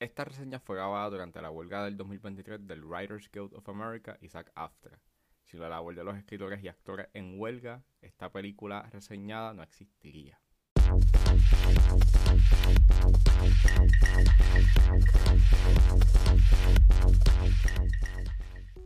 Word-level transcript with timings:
Esta 0.00 0.24
reseña 0.24 0.58
fue 0.58 0.76
grabada 0.76 1.10
durante 1.10 1.42
la 1.42 1.50
huelga 1.50 1.84
del 1.84 1.98
2023 1.98 2.66
del 2.66 2.86
Writers 2.86 3.30
Guild 3.30 3.52
of 3.52 3.68
America 3.68 4.16
y 4.22 4.28
SAG-AFTRA. 4.28 4.98
Si 5.44 5.58
la 5.58 5.68
labor 5.68 5.94
de 5.94 6.04
los 6.04 6.16
escritores 6.16 6.64
y 6.64 6.68
actores 6.68 7.08
en 7.12 7.38
huelga, 7.38 7.82
esta 8.00 8.32
película 8.32 8.88
reseñada 8.90 9.52
no 9.52 9.62
existiría. 9.62 10.40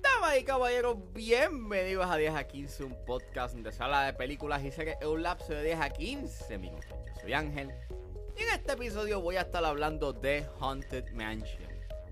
Damas 0.03 0.37
y 0.41 0.43
caballeros, 0.43 0.97
bienvenidos 1.13 2.11
a 2.11 2.17
10 2.17 2.35
a 2.35 2.45
15, 2.45 2.85
un 2.87 3.05
podcast 3.07 3.55
de 3.55 3.71
sala 3.71 4.03
de 4.03 4.15
películas 4.15 4.65
y 4.65 4.73
series 4.73 4.97
en 5.01 5.07
un 5.07 5.23
lapso 5.23 5.53
de 5.53 5.63
10 5.63 5.81
a 5.81 5.91
15 5.91 6.59
minutos. 6.59 6.91
Yo 6.91 7.21
soy 7.21 7.35
Ángel 7.35 7.73
y 8.37 8.43
en 8.43 8.49
este 8.51 8.73
episodio 8.73 9.21
voy 9.21 9.37
a 9.37 9.43
estar 9.43 9.65
hablando 9.65 10.13
de 10.13 10.47
Haunted 10.61 11.11
Mansion. 11.13 11.69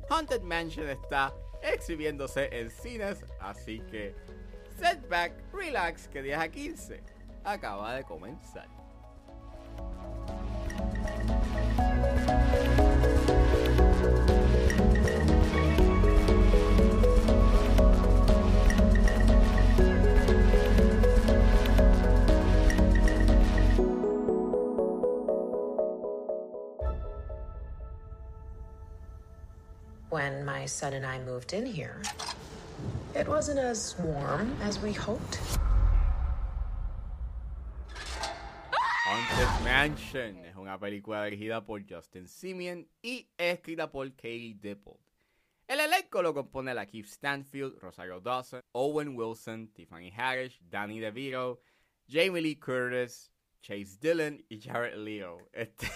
Haunted 0.08 0.42
Mansion 0.42 0.88
está 0.88 1.32
exhibiéndose 1.62 2.48
en 2.52 2.70
cines, 2.70 3.24
así 3.40 3.80
que 3.90 4.14
setback, 4.78 5.32
relax, 5.52 6.08
que 6.08 6.22
10 6.22 6.38
a 6.38 6.48
15 6.48 7.02
acaba 7.44 7.94
de 7.94 8.04
comenzar. 8.04 8.68
My 30.44 30.66
son 30.66 30.94
and 30.94 31.06
I 31.06 31.20
moved 31.20 31.52
in 31.52 31.64
here, 31.64 32.02
it 33.14 33.28
wasn't 33.28 33.60
as 33.60 33.94
warm 33.98 34.56
as 34.62 34.80
we 34.80 34.92
hoped. 34.92 35.38
Haunted 39.06 39.64
Mansion 39.64 40.44
es 40.44 40.56
una 40.56 40.78
película 40.78 41.24
dirigida 41.24 41.64
por 41.64 41.80
Justin 41.88 42.26
Simeon 42.26 42.88
y 43.02 43.28
escrita 43.38 43.90
por 43.92 44.10
Katie 44.16 44.56
Dippold. 44.60 44.98
El 45.68 45.78
elenco 45.78 46.22
lo 46.22 46.34
compone 46.34 46.74
la 46.74 46.86
Keith 46.86 47.06
Stanfield, 47.06 47.78
Rosario 47.80 48.20
Dawson, 48.20 48.62
Owen 48.72 49.16
Wilson, 49.16 49.68
Tiffany 49.72 50.10
Haddish, 50.10 50.58
Danny 50.68 50.98
DeVito, 50.98 51.60
Jamie 52.08 52.40
Lee 52.40 52.56
Curtis, 52.56 53.30
Chase 53.60 53.96
Dillon 54.00 54.44
y 54.48 54.58
Jared 54.58 54.96
Leto. 54.96 55.38
Este... 55.52 55.88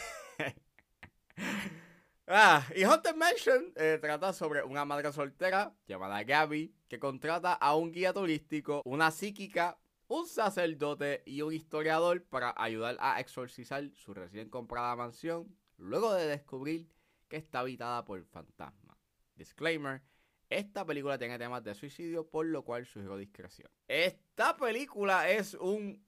ah, 2.26 2.66
y 2.74 2.82
Haunted 2.84 3.14
Mansion 3.14 3.72
eh, 3.76 3.98
trata 4.00 4.32
sobre 4.32 4.62
una 4.62 4.84
madre 4.84 5.12
soltera 5.12 5.74
llamada 5.86 6.22
Gabby 6.22 6.74
que 6.88 6.98
contrata 6.98 7.52
a 7.54 7.74
un 7.76 7.92
guía 7.92 8.12
turístico, 8.12 8.82
una 8.84 9.10
psíquica, 9.10 9.78
un 10.08 10.26
sacerdote 10.26 11.22
y 11.26 11.42
un 11.42 11.52
historiador 11.52 12.22
para 12.24 12.54
ayudar 12.56 12.96
a 13.00 13.20
exorcizar 13.20 13.90
su 13.94 14.14
recién 14.14 14.48
comprada 14.48 14.94
mansión 14.96 15.56
luego 15.78 16.14
de 16.14 16.26
descubrir 16.26 16.88
que 17.28 17.36
está 17.36 17.60
habitada 17.60 18.04
por 18.04 18.24
fantasmas. 18.24 18.96
Disclaimer, 19.34 20.02
esta 20.48 20.84
película 20.84 21.18
tiene 21.18 21.38
temas 21.38 21.64
de 21.64 21.74
suicidio, 21.74 22.28
por 22.28 22.46
lo 22.46 22.62
cual 22.62 22.86
sugiero 22.86 23.16
discreción. 23.16 23.68
Esta 23.88 24.56
película 24.56 25.28
es 25.28 25.54
un 25.54 26.04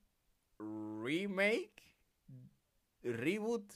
remake, 0.58 1.83
reboot. 3.02 3.72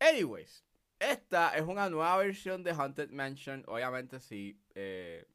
Anyways, 0.00 0.64
esta 0.98 1.56
es 1.56 1.62
una 1.62 1.88
nueva 1.88 2.16
versión 2.18 2.62
de 2.62 2.72
Haunted 2.72 3.10
Mansion. 3.10 3.64
Obviamente, 3.66 4.20
sí. 4.20 4.60
Eh, 4.74 5.26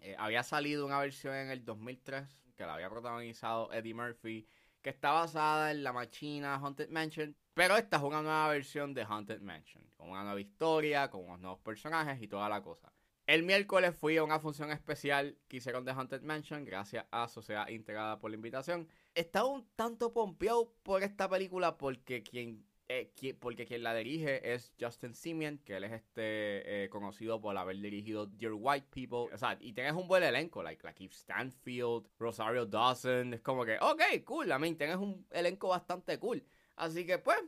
eh, 0.00 0.14
había 0.18 0.42
salido 0.42 0.86
una 0.86 1.00
versión 1.00 1.34
en 1.34 1.50
el 1.50 1.64
2003 1.64 2.38
que 2.56 2.66
la 2.66 2.74
había 2.74 2.90
protagonizado 2.90 3.72
Eddie 3.72 3.94
Murphy, 3.94 4.46
que 4.82 4.90
está 4.90 5.12
basada 5.12 5.70
en 5.70 5.84
la 5.84 5.92
machina 5.92 6.56
Haunted 6.56 6.90
Mansion. 6.90 7.36
Pero 7.54 7.76
esta 7.76 7.96
es 7.96 8.02
una 8.02 8.20
nueva 8.20 8.48
versión 8.48 8.94
de 8.94 9.02
Haunted 9.02 9.40
Mansion, 9.40 9.84
con 9.96 10.10
una 10.10 10.24
nueva 10.24 10.40
historia, 10.40 11.08
con 11.08 11.24
unos 11.24 11.40
nuevos 11.40 11.60
personajes 11.60 12.20
y 12.20 12.28
toda 12.28 12.48
la 12.48 12.62
cosa. 12.62 12.92
El 13.26 13.42
miércoles 13.42 13.94
fui 13.94 14.16
a 14.16 14.24
una 14.24 14.40
función 14.40 14.70
especial 14.70 15.36
que 15.48 15.58
hicieron 15.58 15.84
de 15.84 15.92
Haunted 15.92 16.22
Mansion, 16.22 16.64
gracias 16.64 17.04
a 17.10 17.28
Sociedad 17.28 17.68
Integrada 17.68 18.18
por 18.18 18.30
la 18.30 18.36
invitación. 18.36 18.88
Estaba 19.14 19.46
un 19.48 19.68
tanto 19.76 20.12
pompeado 20.12 20.72
por 20.82 21.02
esta 21.02 21.28
película 21.28 21.76
porque 21.76 22.22
quien, 22.22 22.64
eh, 22.88 23.36
porque 23.38 23.66
quien 23.66 23.82
la 23.82 23.94
dirige 23.94 24.54
es 24.54 24.72
Justin 24.80 25.14
Simeon, 25.14 25.58
que 25.58 25.76
él 25.76 25.84
es 25.84 25.92
este 25.92 26.84
eh, 26.84 26.88
conocido 26.88 27.40
por 27.40 27.56
haber 27.56 27.76
dirigido 27.78 28.26
Dear 28.26 28.54
White 28.54 28.88
People. 28.90 29.34
O 29.34 29.36
sea, 29.36 29.58
y 29.60 29.74
tienes 29.74 29.92
un 29.92 30.08
buen 30.08 30.22
elenco, 30.22 30.62
like, 30.62 30.82
like 30.82 30.98
Keith 30.98 31.12
Stanfield, 31.12 32.08
Rosario 32.18 32.64
Dawson. 32.64 33.34
Es 33.34 33.42
como 33.42 33.64
que, 33.66 33.76
ok, 33.78 34.24
cool, 34.24 34.48
I 34.48 34.58
mean, 34.58 34.76
tienes 34.76 34.96
un 34.96 35.26
elenco 35.30 35.68
bastante 35.68 36.18
cool. 36.18 36.42
Así 36.76 37.04
que 37.04 37.18
pues, 37.18 37.38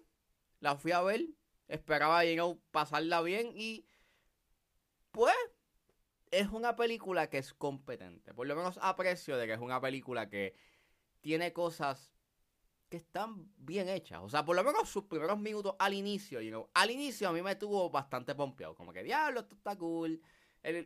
la 0.61 0.77
fui 0.77 0.93
a 0.93 1.01
ver, 1.01 1.27
esperaba 1.69 2.25
you 2.25 2.35
know, 2.35 2.61
pasarla 2.71 3.23
bien 3.23 3.53
y 3.55 3.87
pues 5.11 5.35
es 6.31 6.49
una 6.49 6.77
película 6.77 7.31
que 7.31 7.39
es 7.39 7.55
competente. 7.55 8.35
Por 8.35 8.47
lo 8.47 8.57
menos 8.57 8.79
aprecio 8.83 9.37
de 9.37 9.47
que 9.47 9.55
es 9.55 9.61
una 9.61 9.81
película 9.81 10.29
que 10.29 10.55
tiene 11.21 11.53
cosas 11.53 12.13
que 12.91 12.99
están 12.99 13.51
bien 13.57 13.89
hechas. 13.89 14.21
O 14.23 14.29
sea, 14.29 14.45
por 14.45 14.57
lo 14.57 14.65
menos 14.65 14.89
sus 14.89 15.05
primeros 15.05 15.39
minutos 15.39 15.77
al 15.79 15.95
inicio, 15.95 16.41
you 16.43 16.51
know, 16.51 16.69
al 16.75 16.91
inicio 16.91 17.29
a 17.29 17.33
mí 17.33 17.41
me 17.41 17.55
tuvo 17.55 17.89
bastante 17.89 18.35
pompeado. 18.35 18.75
Como 18.75 18.93
que, 18.93 19.03
diablo, 19.03 19.41
esto 19.41 19.55
está 19.55 19.79
cool. 19.79 20.21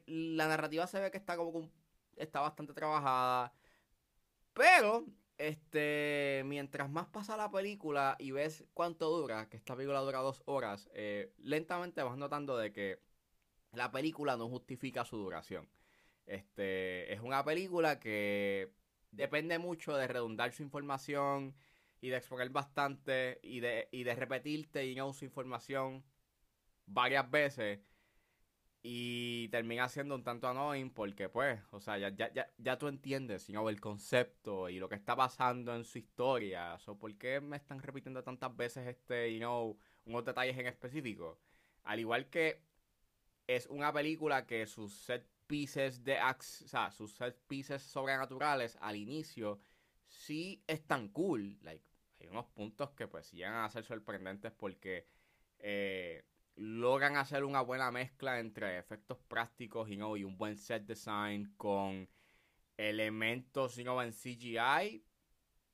La 0.06 0.46
narrativa 0.46 0.86
se 0.86 1.00
ve 1.00 1.10
que 1.10 1.16
está 1.16 1.36
como 1.36 1.62
que 1.62 1.68
está 2.16 2.40
bastante 2.40 2.74
trabajada. 2.74 3.52
Pero, 4.52 5.06
este, 5.38 6.42
mientras 6.44 6.90
más 6.90 7.06
pasa 7.06 7.36
la 7.36 7.50
película 7.50 8.16
y 8.20 8.30
ves 8.30 8.64
cuánto 8.74 9.10
dura, 9.10 9.48
que 9.48 9.56
esta 9.56 9.74
película 9.74 10.00
dura 10.00 10.20
dos 10.20 10.42
horas, 10.44 10.88
eh, 10.94 11.32
lentamente 11.38 12.02
vas 12.02 12.16
notando 12.18 12.56
de 12.56 12.72
que 12.72 13.00
la 13.72 13.90
película 13.90 14.36
no 14.36 14.48
justifica 14.48 15.04
su 15.04 15.16
duración. 15.16 15.68
Este, 16.26 17.12
es 17.12 17.20
una 17.20 17.44
película 17.44 17.98
que 17.98 18.70
depende 19.10 19.58
mucho 19.58 19.96
de 19.96 20.06
redundar 20.06 20.52
su 20.52 20.62
información 20.62 21.54
y 22.04 22.10
de 22.10 22.18
exponer 22.18 22.50
bastante 22.50 23.40
y 23.42 23.60
de, 23.60 23.88
y 23.90 24.04
de 24.04 24.14
repetirte 24.14 24.86
you 24.86 24.94
know, 24.94 25.14
su 25.14 25.24
información 25.24 26.04
varias 26.84 27.30
veces 27.30 27.80
y 28.82 29.48
termina 29.48 29.88
siendo 29.88 30.14
un 30.14 30.22
tanto 30.22 30.46
annoying 30.46 30.90
porque 30.90 31.30
pues, 31.30 31.62
o 31.70 31.80
sea, 31.80 31.96
ya, 31.96 32.10
ya, 32.10 32.30
ya, 32.34 32.46
ya 32.58 32.76
tú 32.76 32.88
entiendes 32.88 33.46
know, 33.46 33.70
el 33.70 33.80
concepto 33.80 34.68
y 34.68 34.78
lo 34.78 34.86
que 34.90 34.96
está 34.96 35.16
pasando 35.16 35.74
en 35.74 35.86
su 35.86 35.96
historia. 35.96 36.78
So, 36.78 36.98
¿Por 36.98 37.16
qué 37.16 37.40
me 37.40 37.56
están 37.56 37.80
repitiendo 37.80 38.22
tantas 38.22 38.54
veces 38.54 38.86
este, 38.86 39.32
you 39.32 39.38
know, 39.38 39.78
unos 40.04 40.26
detalles 40.26 40.58
en 40.58 40.66
específico? 40.66 41.40
Al 41.84 42.00
igual 42.00 42.28
que 42.28 42.60
es 43.46 43.66
una 43.68 43.90
película 43.94 44.44
que 44.44 44.66
sus 44.66 44.92
set 44.92 45.26
pieces 45.46 46.04
de 46.04 46.18
o 46.20 46.36
sea, 46.42 46.90
sus 46.90 47.14
set 47.14 47.34
pieces 47.46 47.82
sobrenaturales 47.82 48.76
al 48.82 48.96
inicio 48.96 49.58
sí 50.06 50.62
están 50.66 51.08
cool. 51.08 51.58
Like, 51.62 51.93
hay 52.24 52.30
unos 52.30 52.46
puntos 52.46 52.90
que 52.90 53.06
pues 53.06 53.30
llegan 53.32 53.54
a 53.54 53.70
ser 53.70 53.84
sorprendentes 53.84 54.52
porque 54.52 55.06
eh, 55.58 56.24
logran 56.56 57.16
hacer 57.16 57.44
una 57.44 57.60
buena 57.60 57.90
mezcla 57.90 58.40
entre 58.40 58.78
efectos 58.78 59.18
prácticos 59.28 59.88
you 59.88 59.96
know, 59.96 60.16
y 60.16 60.24
un 60.24 60.36
buen 60.36 60.56
set 60.56 60.84
design 60.84 61.54
con 61.56 62.08
elementos 62.76 63.76
you 63.76 63.82
know, 63.82 64.00
en 64.00 64.12
CGI. 64.12 65.04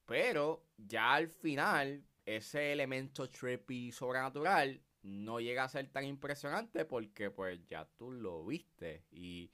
Pero 0.06 0.66
ya 0.76 1.14
al 1.14 1.28
final, 1.28 2.04
ese 2.26 2.72
elemento 2.72 3.30
trippy 3.30 3.92
sobrenatural 3.92 4.82
no 5.02 5.40
llega 5.40 5.64
a 5.64 5.68
ser 5.68 5.88
tan 5.88 6.04
impresionante 6.04 6.84
porque 6.84 7.30
pues 7.30 7.64
ya 7.66 7.86
tú 7.96 8.10
lo 8.10 8.44
viste 8.44 9.04
y 9.12 9.52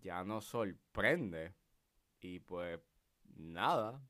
ya 0.00 0.24
no 0.24 0.40
sorprende. 0.40 1.54
Y 2.20 2.40
pues 2.40 2.80
nada, 3.36 4.00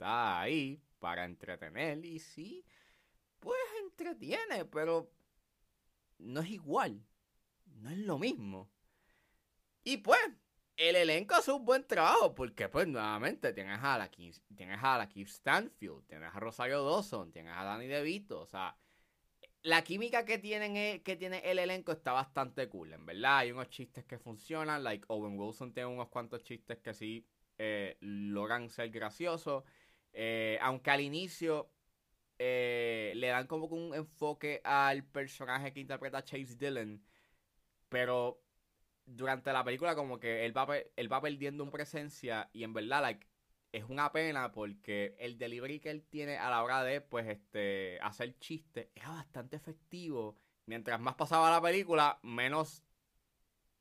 está 0.00 0.40
ahí 0.40 0.82
para 0.98 1.26
entretener 1.26 2.04
y 2.06 2.18
sí, 2.18 2.64
pues 3.38 3.58
entretiene, 3.84 4.64
pero 4.64 5.10
no 6.18 6.40
es 6.40 6.48
igual, 6.48 7.04
no 7.66 7.90
es 7.90 7.98
lo 7.98 8.18
mismo. 8.18 8.70
Y 9.84 9.98
pues, 9.98 10.20
el 10.78 10.96
elenco 10.96 11.34
hace 11.34 11.52
un 11.52 11.66
buen 11.66 11.86
trabajo 11.86 12.34
porque 12.34 12.68
pues 12.70 12.86
nuevamente 12.86 13.52
tienes 13.52 13.78
a 13.82 13.98
la 13.98 14.10
Keith, 14.10 14.38
tienes 14.56 14.78
a 14.82 14.96
la 14.96 15.06
Keith 15.08 15.28
Stanfield, 15.28 16.06
tienes 16.06 16.34
a 16.34 16.40
Rosario 16.40 16.82
Dawson, 16.82 17.30
tienes 17.30 17.52
a 17.54 17.64
Danny 17.64 17.86
DeVito, 17.86 18.40
o 18.40 18.46
sea, 18.46 18.74
la 19.62 19.84
química 19.84 20.24
que 20.24 20.38
tienen 20.38 20.76
e- 20.78 21.02
que 21.02 21.16
tiene 21.16 21.38
el 21.44 21.58
elenco 21.58 21.92
está 21.92 22.12
bastante 22.12 22.70
cool, 22.70 22.94
en 22.94 23.04
verdad. 23.04 23.38
Hay 23.38 23.52
unos 23.52 23.68
chistes 23.68 24.06
que 24.06 24.18
funcionan, 24.18 24.82
like 24.82 25.04
Owen 25.08 25.38
Wilson 25.38 25.74
tiene 25.74 25.90
unos 25.90 26.08
cuantos 26.08 26.42
chistes 26.42 26.78
que 26.78 26.94
sí 26.94 27.26
eh, 27.58 27.98
logran 28.00 28.70
ser 28.70 28.88
graciosos. 28.88 29.64
Eh, 30.12 30.58
aunque 30.60 30.90
al 30.90 31.00
inicio 31.00 31.70
eh, 32.38 33.12
le 33.16 33.28
dan 33.28 33.46
como 33.46 33.66
un 33.66 33.94
enfoque 33.94 34.60
al 34.64 35.04
personaje 35.04 35.72
que 35.72 35.80
interpreta 35.80 36.24
Chase 36.24 36.56
Dillon, 36.56 37.02
pero 37.88 38.42
durante 39.04 39.52
la 39.52 39.64
película 39.64 39.94
como 39.94 40.18
que 40.18 40.46
él 40.46 40.56
va, 40.56 40.66
él 40.96 41.12
va 41.12 41.20
perdiendo 41.20 41.62
una 41.64 41.72
presencia 41.72 42.48
y 42.52 42.64
en 42.64 42.72
verdad, 42.72 43.02
like, 43.02 43.26
es 43.72 43.84
una 43.84 44.12
pena 44.12 44.52
porque 44.52 45.16
el 45.18 45.38
delivery 45.38 45.80
que 45.80 45.90
él 45.90 46.04
tiene 46.08 46.38
a 46.38 46.50
la 46.50 46.62
hora 46.62 46.82
de, 46.82 47.00
pues, 47.00 47.28
este, 47.28 47.98
hacer 48.00 48.38
chistes 48.38 48.88
era 48.94 49.10
bastante 49.10 49.56
efectivo. 49.56 50.36
Mientras 50.66 51.00
más 51.00 51.14
pasaba 51.14 51.50
la 51.50 51.60
película, 51.60 52.18
menos, 52.22 52.84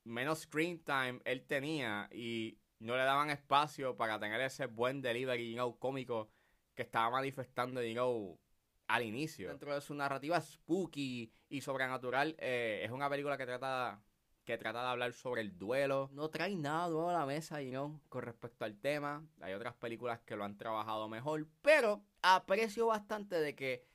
menos 0.03 0.39
screen 0.39 0.83
time 0.83 1.21
él 1.25 1.45
tenía 1.45 2.09
y 2.11 2.59
no 2.79 2.95
le 2.95 3.03
daban 3.03 3.29
espacio 3.29 3.95
para 3.95 4.19
tener 4.19 4.41
ese 4.41 4.65
buen 4.65 5.01
delivery, 5.01 5.51
you 5.51 5.55
know, 5.55 5.77
cómico 5.77 6.29
que 6.73 6.83
estaba 6.83 7.09
manifestando, 7.09 7.83
you 7.83 7.93
know, 7.93 8.39
al 8.87 9.03
inicio. 9.03 9.49
Dentro 9.49 9.73
de 9.73 9.81
su 9.81 9.93
narrativa 9.93 10.39
spooky 10.41 11.31
y 11.49 11.61
sobrenatural, 11.61 12.35
eh, 12.39 12.81
es 12.83 12.91
una 12.91 13.09
película 13.09 13.37
que 13.37 13.45
trata 13.45 14.01
que 14.45 14.57
trata 14.57 14.81
de 14.81 14.87
hablar 14.87 15.13
sobre 15.13 15.41
el 15.41 15.59
duelo. 15.59 16.09
No 16.11 16.29
trae 16.29 16.55
nada 16.55 16.89
nuevo 16.89 17.11
a 17.11 17.13
la 17.13 17.25
mesa, 17.27 17.61
you 17.61 17.69
know, 17.69 18.01
con 18.09 18.23
respecto 18.23 18.65
al 18.65 18.79
tema. 18.79 19.23
Hay 19.41 19.53
otras 19.53 19.75
películas 19.75 20.21
que 20.21 20.35
lo 20.35 20.43
han 20.43 20.57
trabajado 20.57 21.07
mejor, 21.07 21.47
pero 21.61 22.03
aprecio 22.23 22.87
bastante 22.87 23.39
de 23.39 23.53
que 23.55 23.85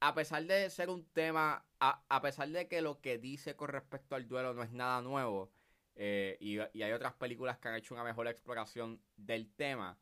a 0.00 0.14
pesar 0.14 0.44
de 0.44 0.70
ser 0.70 0.88
un 0.88 1.04
tema, 1.04 1.66
a, 1.80 2.02
a 2.08 2.22
pesar 2.22 2.48
de 2.48 2.66
que 2.66 2.80
lo 2.80 3.02
que 3.02 3.18
dice 3.18 3.56
con 3.56 3.68
respecto 3.68 4.14
al 4.14 4.26
duelo 4.26 4.54
no 4.54 4.62
es 4.62 4.72
nada 4.72 5.02
nuevo, 5.02 5.52
eh, 5.96 6.36
y, 6.40 6.58
hay 6.58 6.92
otras 6.92 7.14
películas 7.14 7.58
que 7.58 7.68
han 7.68 7.76
hecho 7.76 7.94
una 7.94 8.04
mejor 8.04 8.26
exploración 8.26 9.00
del 9.16 9.52
tema, 9.54 9.98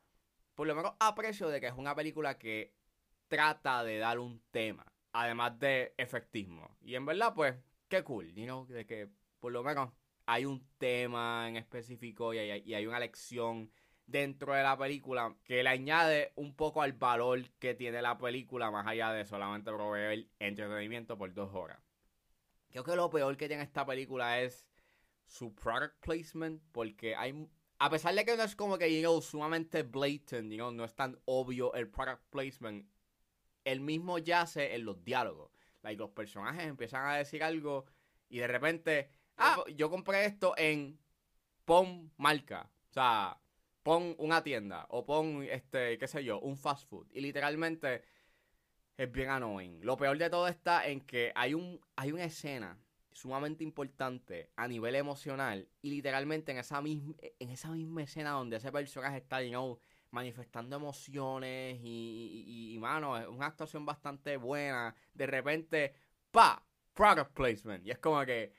por 0.55 0.67
lo 0.67 0.75
menos 0.75 0.95
aprecio 1.01 1.49
de 1.49 1.61
que 1.61 1.67
es 1.67 1.75
una 1.75 1.95
película 1.95 2.39
que 2.39 2.75
trata 3.29 3.85
de 3.85 3.99
dar 3.99 4.19
un 4.19 4.43
tema, 4.51 4.87
además 5.13 5.59
de 5.59 5.95
efectismo. 5.97 6.77
Y 6.81 6.95
en 6.95 7.07
verdad, 7.07 7.35
pues, 7.35 7.57
qué 7.89 8.03
cool, 8.03 8.33
you 8.35 8.67
de 8.67 8.87
que 8.87 9.09
por 9.41 9.53
lo 9.53 9.63
menos 9.63 9.91
hay 10.27 10.45
un 10.45 10.67
tema 10.79 11.49
en 11.49 11.57
específico 11.57 12.33
y 12.33 12.39
hay, 12.39 12.63
y 12.65 12.75
hay 12.75 12.87
una 12.87 13.01
lección 13.01 13.71
dentro 14.07 14.55
de 14.55 14.63
la 14.63 14.77
película 14.77 15.35
que 15.45 15.63
le 15.63 15.69
añade 15.69 16.33
un 16.37 16.55
poco 16.55 16.83
al 16.83 16.93
valor 16.93 17.51
que 17.59 17.75
tiene 17.75 18.03
la 18.03 18.19
película 18.19 18.71
más 18.71 18.87
allá 18.87 19.11
de 19.13 19.25
solamente 19.25 19.71
proveer 19.73 20.27
entretenimiento 20.39 21.17
por 21.17 21.33
dos 21.33 21.55
horas. 21.55 21.79
Creo 22.71 22.85
que 22.85 22.97
lo 22.97 23.11
peor 23.11 23.37
que 23.37 23.49
tiene 23.49 23.63
esta 23.63 23.85
película 23.85 24.41
es 24.41 24.67
su 25.33 25.55
product 25.55 25.99
placement 26.01 26.63
porque 26.73 27.17
hay 27.17 27.49
a 27.79 27.91
pesar 27.91 28.15
de 28.15 28.25
que 28.25 28.37
no 28.37 28.45
es 28.45 28.55
como 28.55 28.79
que 28.79 28.95
you 28.95 29.01
know, 29.01 29.21
sumamente 29.21 29.83
blatant, 29.83 30.53
you 30.53 30.57
know, 30.57 30.71
no 30.71 30.85
es 30.85 30.95
tan 30.95 31.19
obvio 31.25 31.75
el 31.75 31.89
product 31.89 32.23
placement, 32.31 32.87
el 33.65 33.81
mismo 33.81 34.19
yace 34.19 34.75
en 34.75 34.85
los 34.85 35.03
diálogos. 35.03 35.51
Like, 35.83 35.99
los 35.99 36.11
personajes 36.11 36.65
empiezan 36.65 37.05
a 37.07 37.17
decir 37.17 37.43
algo 37.43 37.87
y 38.29 38.39
de 38.39 38.47
repente, 38.47 39.11
ah, 39.37 39.65
yo 39.75 39.91
compré 39.91 40.27
esto 40.27 40.55
en 40.57 40.97
pon 41.65 42.13
marca. 42.19 42.71
O 42.91 42.93
sea, 42.93 43.41
pon 43.83 44.15
una 44.19 44.45
tienda 44.45 44.87
o 44.91 45.05
pon, 45.05 45.43
este, 45.43 45.99
qué 45.99 46.07
sé 46.07 46.23
yo, 46.23 46.39
un 46.39 46.57
fast 46.57 46.89
food. 46.89 47.09
Y 47.11 47.21
literalmente 47.21 48.05
es 48.97 49.11
bien 49.11 49.29
annoying. 49.31 49.85
Lo 49.85 49.97
peor 49.97 50.19
de 50.19 50.31
todo 50.31 50.47
está 50.47 50.87
en 50.87 51.01
que 51.01 51.33
hay, 51.35 51.55
un, 51.55 51.81
hay 51.97 52.13
una 52.13 52.27
escena 52.27 52.79
sumamente 53.13 53.65
importante 53.65 54.51
a 54.57 54.69
nivel 54.69 54.95
emocional 54.95 55.69
y 55.83 55.91
literalmente 55.91 56.53
en 56.53 56.59
esa 56.59 56.81
misma, 56.81 57.15
en 57.39 57.51
esa 57.51 57.71
misma 57.71 58.03
escena 58.03 58.31
donde 58.31 58.57
ese 58.57 58.73
personaje 58.73 59.19
está, 59.19 59.43
you 59.43 59.51
know, 59.51 59.79
manifestando 60.13 60.77
emociones 60.77 61.79
y, 61.83 62.77
mano, 62.81 63.19
es 63.19 63.27
una 63.27 63.47
actuación 63.47 63.85
bastante 63.85 64.37
buena. 64.37 64.95
De 65.15 65.27
repente, 65.27 65.95
pa, 66.31 66.65
product 66.93 67.33
placement. 67.33 67.87
Y 67.87 67.91
es 67.91 67.99
como 67.99 68.25
que, 68.25 68.53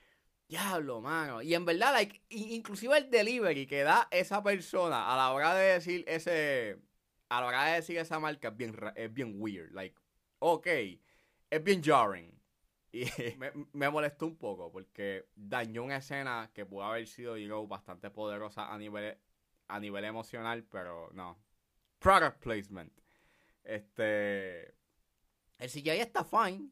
diablo, 0.48 1.00
mano. 1.00 1.42
Y 1.42 1.54
en 1.54 1.64
verdad, 1.66 1.94
like, 1.94 2.24
inclusive 2.30 2.98
el 2.98 3.10
delivery 3.10 3.68
que 3.68 3.84
da 3.84 4.08
esa 4.12 4.44
persona 4.44 5.14
a 5.14 5.18
la 5.18 5.32
hora 5.32 5.54
de 5.54 5.74
decir 5.74 6.04
ese, 6.08 6.80
a 7.30 7.42
la 7.42 7.48
hora 7.48 7.66
de 7.66 7.76
decir 7.76 7.98
esa 7.98 8.20
marca 8.20 8.50
es 8.50 8.58
bien, 8.58 8.76
es 8.96 9.14
bien 9.14 9.36
weird. 9.38 9.72
Like, 9.74 9.96
ok, 10.40 10.68
es 11.50 11.64
bien 11.64 11.84
jarring. 11.84 12.43
Y 12.94 13.06
me, 13.74 13.90
molestó 13.90 14.28
un 14.28 14.38
poco 14.38 14.72
porque 14.72 15.28
dañó 15.36 15.84
una 15.84 15.98
escena 15.98 16.52
que 16.54 16.64
pudo 16.66 16.84
haber 16.84 17.08
sido, 17.08 17.36
know, 17.38 17.68
bastante 17.68 18.12
poderosa 18.12 18.72
a 18.72 18.78
nivel, 18.78 19.18
a 19.68 19.80
nivel 19.80 20.06
emocional, 20.06 20.64
pero 20.64 21.10
no. 21.12 21.42
Product 21.98 22.38
placement. 22.40 22.94
Este. 23.64 24.76
El 25.58 25.70
CGI 25.70 26.02
está 26.02 26.24
fine. 26.24 26.70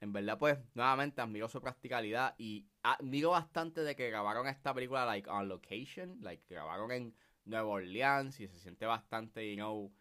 En 0.00 0.12
verdad, 0.12 0.38
pues, 0.38 0.58
nuevamente 0.74 1.20
admiro 1.20 1.48
su 1.48 1.60
practicalidad 1.60 2.36
y 2.38 2.68
admiro 2.82 3.30
bastante 3.30 3.82
de 3.82 3.96
que 3.96 4.08
grabaron 4.10 4.46
esta 4.46 4.72
película, 4.72 5.04
like, 5.04 5.28
on 5.28 5.48
location. 5.48 6.18
Like, 6.22 6.44
grabaron 6.48 6.92
en 6.92 7.16
Nueva 7.44 7.68
Orleans 7.68 8.38
y 8.38 8.46
se 8.46 8.60
siente 8.60 8.86
bastante, 8.86 9.50
you 9.50 9.56
know, 9.56 9.92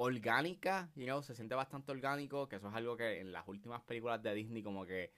orgánica, 0.00 0.88
you 0.94 1.06
know, 1.06 1.22
se 1.24 1.34
siente 1.34 1.56
bastante 1.56 1.90
orgánico, 1.90 2.48
que 2.48 2.56
eso 2.56 2.68
es 2.68 2.74
algo 2.74 2.96
que 2.96 3.20
en 3.20 3.32
las 3.32 3.48
últimas 3.48 3.82
películas 3.82 4.22
de 4.22 4.32
Disney 4.32 4.62
como 4.62 4.86
que 4.86 5.12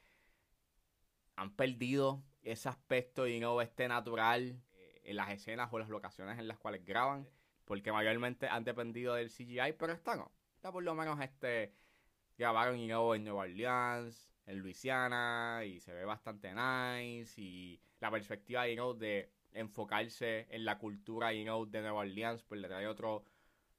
han 1.37 1.55
perdido 1.55 2.25
ese 2.43 2.71
aspecto, 2.71 3.27
you 3.27 3.39
know, 3.39 3.61
este 3.61 3.89
natural 3.89 4.59
eh, 4.73 5.01
en 5.05 5.17
las 5.17 5.31
escenas 5.31 5.69
o 5.71 5.79
las 5.79 5.91
locaciones 5.91 6.39
en 6.39 6.49
las 6.49 6.59
cuales 6.59 6.83
graban, 6.87 7.29
porque 7.67 7.93
mayormente 7.93 8.49
han 8.49 8.65
dependido 8.65 9.15
del 9.15 9.29
CGI, 9.29 9.75
pero 9.79 9.93
esta 9.93 10.17
no, 10.17 10.33
esta 10.55 10.73
por 10.73 10.83
lo 10.83 10.95
menos 10.95 11.21
este 11.21 11.75
grabaron, 12.39 12.79
you 12.79 12.87
know, 12.87 13.13
en 13.13 13.25
Nueva 13.25 13.43
Orleans, 13.43 14.33
en 14.47 14.61
Luisiana, 14.61 15.63
y 15.67 15.79
se 15.81 15.93
ve 15.93 16.07
bastante 16.07 16.55
nice, 16.55 17.39
y 17.39 17.79
la 18.01 18.11
perspectiva, 18.11 18.67
you 18.67 18.77
know, 18.77 18.95
de 18.95 19.31
enfocarse 19.53 20.47
en 20.49 20.65
la 20.65 20.79
cultura, 20.79 21.35
you 21.35 21.45
know, 21.45 21.67
de 21.67 21.83
Nueva 21.83 21.99
Orleans, 21.99 22.43
pues 22.45 22.63
le 22.63 22.69
trae 22.69 22.87
otro 22.87 23.27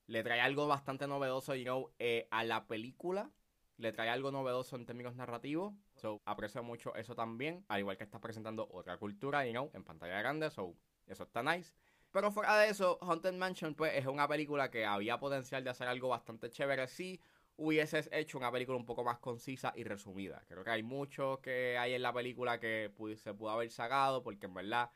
le 0.07 0.23
trae 0.23 0.41
algo 0.41 0.67
bastante 0.67 1.07
novedoso, 1.07 1.55
you 1.55 1.63
know, 1.63 1.91
eh, 1.99 2.27
a 2.31 2.43
la 2.43 2.67
película. 2.67 3.31
Le 3.77 3.91
trae 3.91 4.09
algo 4.09 4.31
novedoso 4.31 4.75
en 4.75 4.85
términos 4.85 5.15
narrativos. 5.15 5.73
So, 5.95 6.21
aprecio 6.25 6.63
mucho 6.63 6.95
eso 6.95 7.15
también. 7.15 7.65
Al 7.67 7.79
igual 7.79 7.97
que 7.97 8.03
está 8.03 8.19
presentando 8.19 8.67
otra 8.71 8.97
cultura, 8.97 9.45
you 9.45 9.51
know, 9.51 9.71
en 9.73 9.83
pantalla 9.83 10.19
grande. 10.19 10.49
So, 10.49 10.75
eso 11.07 11.23
está 11.23 11.41
nice. 11.43 11.73
Pero 12.11 12.31
fuera 12.31 12.57
de 12.57 12.69
eso, 12.69 12.99
Haunted 13.01 13.33
Mansion, 13.33 13.73
pues, 13.73 13.93
es 13.95 14.05
una 14.05 14.27
película 14.27 14.69
que 14.69 14.85
había 14.85 15.17
potencial 15.17 15.63
de 15.63 15.69
hacer 15.69 15.87
algo 15.87 16.09
bastante 16.09 16.49
chévere 16.49 16.87
si 16.87 17.21
hubieses 17.55 18.09
hecho 18.11 18.37
una 18.37 18.51
película 18.51 18.77
un 18.77 18.85
poco 18.85 19.03
más 19.03 19.19
concisa 19.19 19.71
y 19.75 19.83
resumida. 19.83 20.43
Creo 20.47 20.63
que 20.63 20.71
hay 20.71 20.83
mucho 20.83 21.39
que 21.41 21.77
hay 21.77 21.93
en 21.93 22.01
la 22.01 22.11
película 22.11 22.59
que 22.59 22.91
se 23.15 23.33
pudo 23.33 23.51
haber 23.51 23.69
sacado, 23.71 24.23
porque 24.23 24.47
en 24.47 24.53
verdad 24.53 24.91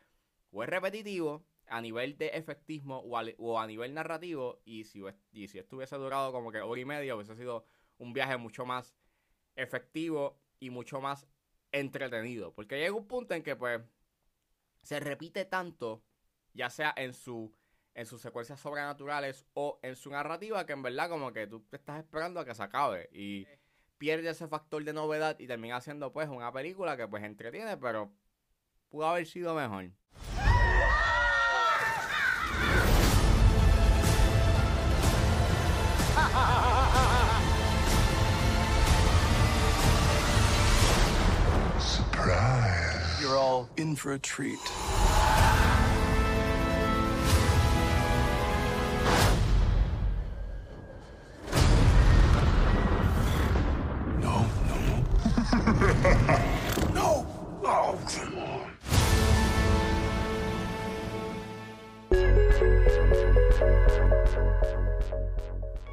o 0.51 0.63
es 0.63 0.69
repetitivo 0.69 1.43
a 1.67 1.81
nivel 1.81 2.17
de 2.17 2.27
efectismo 2.27 3.00
o 3.00 3.17
a, 3.17 3.25
o 3.38 3.60
a, 3.60 3.67
nivel 3.67 3.93
narrativo 3.93 4.62
y 4.65 4.84
si, 4.84 5.03
y 5.31 5.48
si 5.48 5.60
esto 5.60 5.75
hubiese 5.75 5.95
durado 5.98 6.31
como 6.31 6.51
que 6.51 6.62
hora 6.62 6.81
y 6.81 6.86
media 6.86 7.15
hubiese 7.15 7.36
sido 7.36 7.65
un 7.98 8.13
viaje 8.13 8.38
mucho 8.38 8.65
más 8.65 8.95
efectivo 9.55 10.39
y 10.60 10.69
mucho 10.69 11.01
más 11.01 11.27
entretenido. 11.72 12.53
Porque 12.53 12.77
llega 12.77 12.93
un 12.93 13.07
punto 13.07 13.34
en 13.34 13.43
que 13.43 13.55
pues 13.55 13.81
se 14.81 15.00
repite 15.00 15.45
tanto 15.45 16.03
ya 16.53 16.69
sea 16.69 16.93
en 16.95 17.13
su 17.13 17.53
en 17.95 18.05
sus 18.05 18.22
secuencias 18.22 18.60
sobrenaturales 18.60 19.45
o 19.53 19.79
en 19.81 19.95
su 19.95 20.10
narrativa 20.10 20.65
que 20.65 20.74
en 20.74 20.84
verdad 20.84 21.10
como 21.10 21.31
que 21.31 21.48
tú 21.48 21.62
te 21.62 21.77
estás 21.77 22.00
esperando 22.00 22.39
a 22.39 22.45
que 22.45 22.53
se 22.53 22.62
acabe 22.63 23.10
y 23.12 23.48
pierde 23.98 24.29
ese 24.29 24.48
factor 24.48 24.84
de 24.84 24.93
novedad 24.93 25.39
y 25.39 25.48
termina 25.48 25.79
siendo 25.79 26.12
pues 26.12 26.27
una 26.27 26.51
película 26.51 26.98
que 26.98 27.07
pues 27.07 27.24
entretiene 27.24 27.77
pero 27.77 28.13
pudo 28.89 29.07
haber 29.07 29.25
sido 29.25 29.55
mejor 29.55 29.91
in 43.77 43.96
for 43.96 44.13
a 44.13 44.20
treat. 44.20 45.04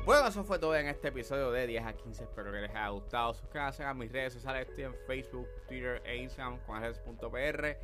Bueno, 0.05 0.27
eso 0.27 0.43
fue 0.43 0.59
todo 0.59 0.75
en 0.75 0.89
este 0.89 1.09
episodio 1.09 1.53
de 1.53 1.65
10 1.65 1.87
a 1.87 1.93
15. 1.93 2.25
Espero 2.25 2.51
que 2.51 2.61
les 2.61 2.71
haya 2.71 2.89
gustado. 2.89 3.35
Suscríbanse 3.35 3.85
a 3.85 3.95
mis 3.95 4.11
redes 4.11 4.33
sociales. 4.33 4.69
Estoy 4.69 4.85
en 4.85 4.97
Facebook, 5.07 5.49
Twitter 5.69 6.03
e 6.05 6.17
Instagram 6.17 6.59
con 6.67 6.81
redes.pr. 6.81 7.77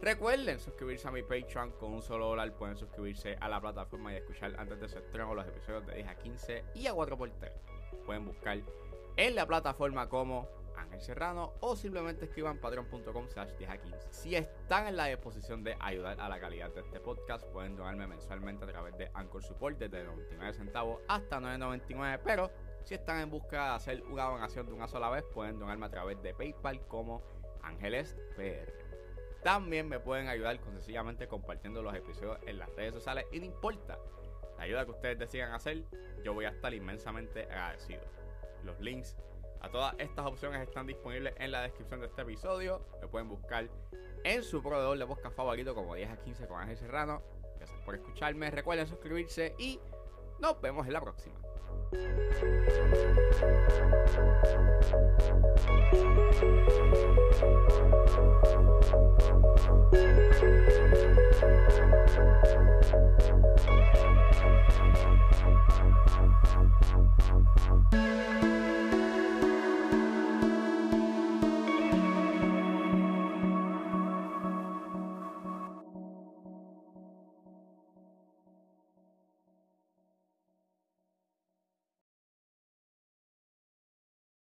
Recuerden 0.00 0.58
suscribirse 0.58 1.06
a 1.06 1.10
mi 1.10 1.22
Patreon 1.22 1.72
con 1.72 1.92
un 1.92 2.00
solo 2.00 2.28
dólar. 2.28 2.50
Pueden 2.54 2.78
suscribirse 2.78 3.36
a 3.38 3.48
la 3.50 3.60
plataforma 3.60 4.10
y 4.14 4.16
escuchar 4.16 4.54
antes 4.58 4.80
de 4.80 4.88
su 4.88 4.96
estreno 4.96 5.34
los 5.34 5.46
episodios 5.46 5.86
de 5.86 5.96
10 5.96 6.08
a 6.08 6.14
15 6.14 6.64
y 6.76 6.86
a 6.86 6.94
4x3. 6.94 7.52
pueden 8.06 8.24
buscar 8.24 8.58
en 9.18 9.34
la 9.34 9.46
plataforma 9.46 10.08
como 10.08 10.48
Ángel 10.76 11.00
Serrano 11.00 11.54
o 11.60 11.76
simplemente 11.76 12.26
escriban 12.26 12.58
patreon.com 12.58 13.28
slash 13.28 13.50
Si 14.10 14.34
están 14.34 14.86
en 14.86 14.96
la 14.96 15.06
disposición 15.06 15.64
de 15.64 15.76
ayudar 15.80 16.20
a 16.20 16.28
la 16.28 16.40
calidad 16.40 16.70
de 16.70 16.80
este 16.80 17.00
podcast, 17.00 17.44
pueden 17.46 17.76
donarme 17.76 18.06
mensualmente 18.06 18.64
a 18.64 18.68
través 18.68 18.96
de 18.96 19.10
Anchor 19.14 19.42
Support 19.42 19.78
desde 19.78 20.04
99 20.04 20.52
centavos 20.54 21.00
hasta 21.08 21.40
9.99, 21.40 22.20
pero 22.24 22.50
si 22.84 22.94
están 22.94 23.20
en 23.20 23.30
busca 23.30 23.70
de 23.70 23.74
hacer 23.74 24.02
una 24.04 24.24
donación 24.24 24.66
de 24.66 24.72
una 24.72 24.86
sola 24.86 25.10
vez, 25.10 25.24
pueden 25.34 25.58
donarme 25.58 25.86
a 25.86 25.90
través 25.90 26.22
de 26.22 26.34
PayPal 26.34 26.86
como 26.86 27.22
Ángeles 27.62 28.16
PR. 28.36 28.72
También 29.42 29.88
me 29.88 30.00
pueden 30.00 30.28
ayudar 30.28 30.60
con 30.60 30.72
sencillamente 30.74 31.28
compartiendo 31.28 31.82
los 31.82 31.94
episodios 31.94 32.38
en 32.46 32.58
las 32.58 32.68
redes 32.74 32.94
sociales 32.94 33.26
y 33.32 33.38
no 33.40 33.46
importa 33.46 33.98
la 34.56 34.64
ayuda 34.64 34.84
que 34.84 34.90
ustedes 34.92 35.18
decidan 35.18 35.52
hacer, 35.52 35.84
yo 36.24 36.34
voy 36.34 36.46
a 36.46 36.50
estar 36.50 36.72
inmensamente 36.72 37.42
agradecido. 37.44 38.02
Los 38.64 38.80
links 38.80 39.16
a 39.60 39.68
todas 39.70 39.94
estas 39.98 40.26
opciones 40.26 40.62
están 40.62 40.86
disponibles 40.86 41.34
en 41.38 41.50
la 41.50 41.62
descripción 41.62 42.00
de 42.00 42.06
este 42.06 42.22
episodio. 42.22 42.82
Lo 43.00 43.10
pueden 43.10 43.28
buscar 43.28 43.68
en 44.24 44.42
su 44.42 44.62
proveedor 44.62 44.98
de 44.98 45.06
podcast 45.06 45.36
favorito 45.36 45.74
como 45.74 45.94
10 45.94 46.10
a 46.10 46.16
15 46.16 46.46
con 46.46 46.60
Ángel 46.60 46.76
Serrano. 46.76 47.22
Gracias 47.56 47.80
por 47.80 47.94
escucharme, 47.94 48.50
recuerden 48.50 48.86
suscribirse 48.86 49.54
y 49.58 49.80
nos 50.40 50.60
vemos 50.60 50.86
en 50.86 50.92
la 50.92 51.00
próxima. 51.00 51.36